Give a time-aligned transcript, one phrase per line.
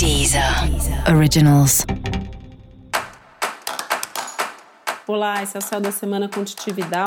[0.00, 0.42] Deezer
[1.14, 1.84] Originals.
[5.06, 6.42] Olá, esse é o Céu da Semana com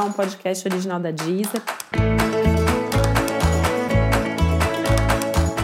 [0.05, 1.59] um podcast original da Deezer.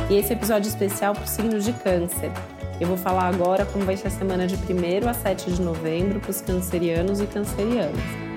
[0.10, 2.31] E esse episódio especial para o signo de Câncer.
[2.81, 6.19] Eu vou falar agora como vai ser a semana de 1 a 7 de novembro
[6.19, 8.28] para os cancerianos e cancerianas.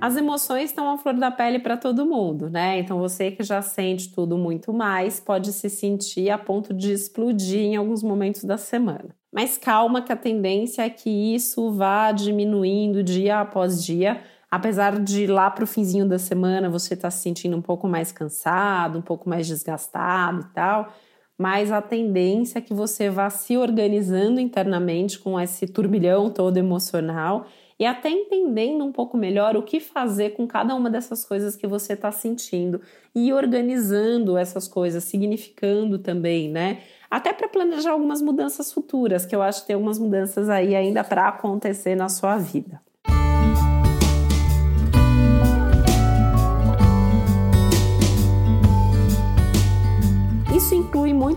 [0.00, 2.78] As emoções estão à flor da pele para todo mundo, né?
[2.78, 7.60] Então você que já sente tudo muito mais pode se sentir a ponto de explodir
[7.60, 9.08] em alguns momentos da semana.
[9.32, 15.26] Mas calma que a tendência é que isso vá diminuindo dia após dia, apesar de
[15.26, 19.00] lá para o finzinho da semana você estar tá se sentindo um pouco mais cansado,
[19.00, 20.92] um pouco mais desgastado e tal.
[21.36, 27.46] Mas a tendência é que você vá se organizando internamente com esse turbilhão todo emocional
[27.78, 31.66] e até entendendo um pouco melhor o que fazer com cada uma dessas coisas que
[31.66, 32.80] você está sentindo
[33.14, 36.82] e organizando essas coisas, significando também, né?
[37.10, 41.04] Até para planejar algumas mudanças futuras, que eu acho que tem algumas mudanças aí ainda
[41.04, 42.80] para acontecer na sua vida.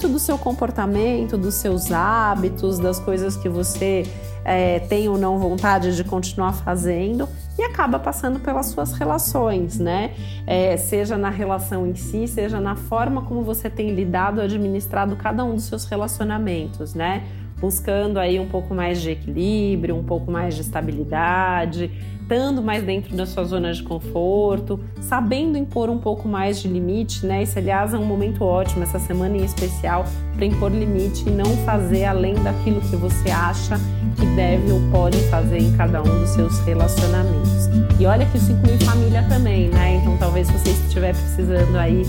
[0.02, 4.04] Muito do seu comportamento, dos seus hábitos, das coisas que você
[4.44, 10.16] é, tem ou não vontade de continuar fazendo e acaba passando pelas suas relações, né?
[10.48, 15.44] É, seja na relação em si, seja na forma como você tem lidado, administrado cada
[15.46, 17.24] um dos seus relacionamentos, né?
[17.62, 21.92] Buscando aí um pouco mais de equilíbrio, um pouco mais de estabilidade,
[22.31, 27.26] estando mais dentro da sua zona de conforto, sabendo impor um pouco mais de limite,
[27.26, 27.44] né?
[27.44, 31.45] Esse, aliás, é um momento ótimo, essa semana em especial, para impor limite e não
[31.66, 33.78] fazer além daquilo que você acha
[34.16, 37.68] que deve ou pode fazer em cada um dos seus relacionamentos.
[38.00, 39.96] E olha que isso inclui família também, né?
[39.96, 42.03] Então, talvez você estiver precisando aí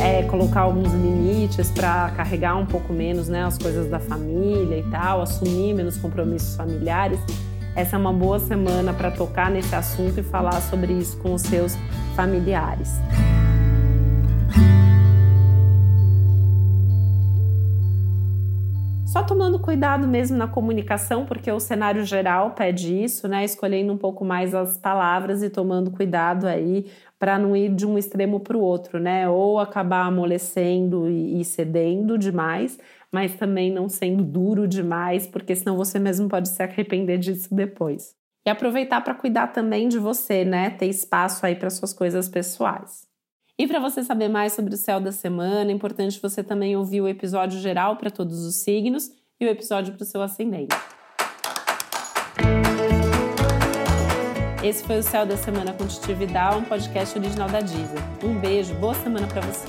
[0.00, 4.82] é, colocar alguns limites para carregar um pouco menos né, as coisas da família e
[4.90, 7.20] tal, assumir menos compromissos familiares
[7.76, 11.42] essa é uma boa semana para tocar nesse assunto e falar sobre isso com os
[11.42, 11.76] seus
[12.14, 12.88] familiares.
[19.64, 23.44] Cuidado mesmo na comunicação, porque o cenário geral pede isso, né?
[23.46, 27.96] Escolhendo um pouco mais as palavras e tomando cuidado aí para não ir de um
[27.96, 29.26] extremo para o outro, né?
[29.26, 32.78] Ou acabar amolecendo e cedendo demais,
[33.10, 38.14] mas também não sendo duro demais, porque senão você mesmo pode se arrepender disso depois.
[38.46, 40.68] E aproveitar para cuidar também de você, né?
[40.68, 43.08] Ter espaço aí para suas coisas pessoais.
[43.58, 47.00] E para você saber mais sobre o céu da semana, é importante você também ouvir
[47.00, 50.76] o episódio geral para todos os signos o episódio para o seu ascendente.
[54.62, 58.00] Esse foi o Céu da Semana com Titi Vidal, um podcast original da Deezer.
[58.22, 59.66] Um beijo, boa semana para você.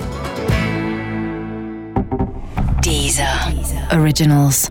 [2.80, 3.26] Deezer.
[3.92, 4.70] Originals.